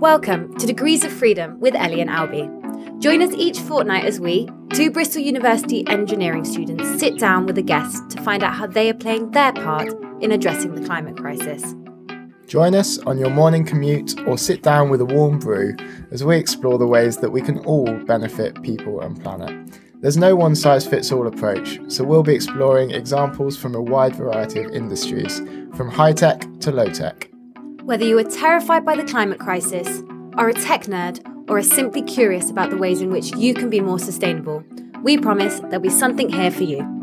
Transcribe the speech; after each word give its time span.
Welcome 0.00 0.56
to 0.58 0.66
Degrees 0.68 1.02
of 1.02 1.10
Freedom 1.10 1.58
with 1.58 1.74
Ellie 1.74 2.00
and 2.00 2.08
Alby. 2.08 2.48
Join 3.00 3.20
us 3.20 3.34
each 3.34 3.58
fortnight 3.58 4.04
as 4.04 4.20
we, 4.20 4.48
two 4.72 4.92
Bristol 4.92 5.22
University 5.22 5.84
engineering 5.88 6.44
students, 6.44 7.00
sit 7.00 7.18
down 7.18 7.46
with 7.46 7.58
a 7.58 7.62
guest 7.62 8.08
to 8.10 8.22
find 8.22 8.44
out 8.44 8.54
how 8.54 8.68
they 8.68 8.88
are 8.90 8.94
playing 8.94 9.32
their 9.32 9.52
part 9.52 9.92
in 10.22 10.30
addressing 10.30 10.76
the 10.76 10.86
climate 10.86 11.16
crisis. 11.16 11.74
Join 12.46 12.76
us 12.76 12.98
on 12.98 13.18
your 13.18 13.30
morning 13.30 13.64
commute 13.64 14.16
or 14.24 14.38
sit 14.38 14.62
down 14.62 14.88
with 14.88 15.00
a 15.00 15.04
warm 15.04 15.40
brew 15.40 15.74
as 16.12 16.22
we 16.22 16.36
explore 16.36 16.78
the 16.78 16.86
ways 16.86 17.16
that 17.16 17.32
we 17.32 17.42
can 17.42 17.58
all 17.64 17.92
benefit 18.04 18.62
people 18.62 19.00
and 19.00 19.20
planet. 19.20 19.52
There's 20.00 20.16
no 20.16 20.36
one 20.36 20.54
size 20.54 20.86
fits 20.86 21.10
all 21.10 21.26
approach, 21.26 21.80
so 21.88 22.04
we'll 22.04 22.22
be 22.22 22.36
exploring 22.36 22.92
examples 22.92 23.56
from 23.56 23.74
a 23.74 23.82
wide 23.82 24.14
variety 24.14 24.62
of 24.62 24.70
industries, 24.70 25.40
from 25.74 25.90
high 25.90 26.12
tech 26.12 26.44
to 26.60 26.70
low 26.70 26.86
tech. 26.86 27.27
Whether 27.88 28.04
you 28.04 28.18
are 28.18 28.22
terrified 28.22 28.84
by 28.84 28.96
the 28.96 29.02
climate 29.02 29.40
crisis, 29.40 30.02
are 30.34 30.50
a 30.50 30.52
tech 30.52 30.82
nerd, 30.82 31.20
or 31.48 31.56
are 31.56 31.62
simply 31.62 32.02
curious 32.02 32.50
about 32.50 32.68
the 32.68 32.76
ways 32.76 33.00
in 33.00 33.08
which 33.08 33.34
you 33.34 33.54
can 33.54 33.70
be 33.70 33.80
more 33.80 33.98
sustainable, 33.98 34.62
we 35.02 35.16
promise 35.16 35.60
there'll 35.60 35.80
be 35.80 35.88
something 35.88 36.28
here 36.28 36.50
for 36.50 36.64
you. 36.64 36.97